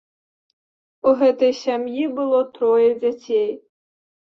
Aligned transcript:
У 1.11 1.13
гэтай 1.19 1.51
сям'і 1.61 2.09
было 2.21 2.41
трое 2.57 2.89
дзяцей. 3.07 3.49